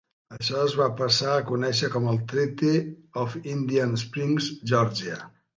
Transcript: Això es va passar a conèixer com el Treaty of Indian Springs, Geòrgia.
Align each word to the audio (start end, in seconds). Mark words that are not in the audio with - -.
Això 0.35 0.61
es 0.67 0.71
va 0.79 0.87
passar 1.01 1.33
a 1.33 1.43
conèixer 1.49 1.91
com 1.97 2.09
el 2.13 2.19
Treaty 2.33 2.73
of 3.25 3.39
Indian 3.55 3.95
Springs, 4.07 4.53
Geòrgia. 4.73 5.25